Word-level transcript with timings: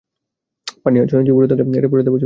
পানি 0.83 0.95
আর 0.99 1.07
ছয় 1.07 1.19
ইঞ্চি 1.19 1.31
ওপরে 1.31 1.47
থাকলে 1.51 1.77
এটা 1.77 1.89
পরের 1.91 2.05
ধাপে 2.05 2.11
চলে 2.11 2.15
যেতো। 2.15 2.19